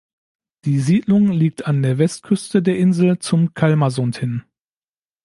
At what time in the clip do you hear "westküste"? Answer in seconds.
1.99-2.63